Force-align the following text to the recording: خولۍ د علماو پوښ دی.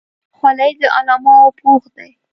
خولۍ 0.37 0.71
د 0.79 0.81
علماو 0.97 1.55
پوښ 1.59 1.83
دی. 1.95 2.09